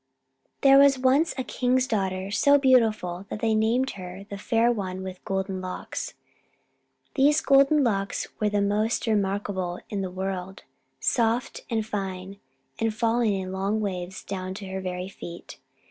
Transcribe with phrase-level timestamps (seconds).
[0.61, 5.03] There was once a king's daughter so beautiful that they named her the Fair One
[5.03, 6.15] with Golden Locks.
[7.13, 10.63] These golden locks were the most remarkable in the world,
[10.99, 12.39] soft and fine,
[12.79, 15.59] and falling in long waves down to her very feet.